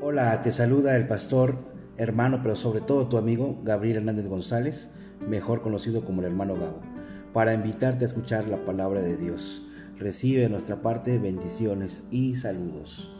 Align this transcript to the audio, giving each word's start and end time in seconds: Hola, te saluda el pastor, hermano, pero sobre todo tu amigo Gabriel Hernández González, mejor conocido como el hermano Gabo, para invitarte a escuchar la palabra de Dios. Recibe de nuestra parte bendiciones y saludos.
Hola, 0.00 0.44
te 0.44 0.52
saluda 0.52 0.94
el 0.94 1.08
pastor, 1.08 1.56
hermano, 1.96 2.38
pero 2.40 2.54
sobre 2.54 2.80
todo 2.80 3.08
tu 3.08 3.18
amigo 3.18 3.60
Gabriel 3.64 3.96
Hernández 3.96 4.28
González, 4.28 4.90
mejor 5.26 5.60
conocido 5.60 6.04
como 6.04 6.20
el 6.20 6.28
hermano 6.28 6.54
Gabo, 6.54 6.80
para 7.32 7.52
invitarte 7.52 8.04
a 8.04 8.06
escuchar 8.06 8.46
la 8.46 8.64
palabra 8.64 9.00
de 9.00 9.16
Dios. 9.16 9.66
Recibe 9.96 10.42
de 10.42 10.50
nuestra 10.50 10.82
parte 10.82 11.18
bendiciones 11.18 12.04
y 12.12 12.36
saludos. 12.36 13.17